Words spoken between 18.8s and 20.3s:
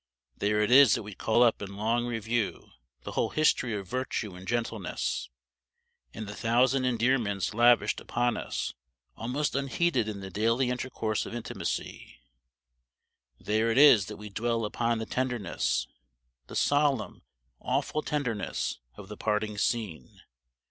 of the parting scene.